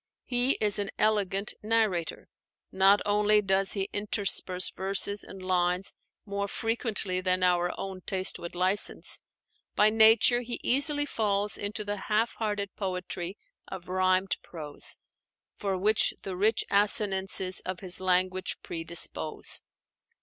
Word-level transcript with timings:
He 0.25 0.57
is 0.59 0.79
an 0.79 0.89
elegant 0.97 1.53
narrator. 1.61 2.27
Not 2.71 3.01
only 3.05 3.39
does 3.39 3.73
he 3.73 3.87
intersperse 3.93 4.71
verses 4.71 5.23
and 5.23 5.43
lines 5.43 5.93
more 6.25 6.47
frequently 6.47 7.21
than 7.21 7.43
our 7.43 7.71
own 7.79 8.01
taste 8.01 8.39
would 8.39 8.55
license: 8.55 9.19
by 9.75 9.91
nature, 9.91 10.41
he 10.41 10.59
easily 10.63 11.05
falls 11.05 11.55
into 11.55 11.85
the 11.85 11.97
half 11.97 12.31
hearted 12.37 12.75
poetry 12.75 13.37
of 13.67 13.89
rhymed 13.89 14.37
prose, 14.41 14.97
for 15.55 15.77
which 15.77 16.15
the 16.23 16.35
rich 16.35 16.65
assonances 16.71 17.59
of 17.59 17.81
his 17.81 17.99
language 17.99 18.55
predispose. 18.63 19.61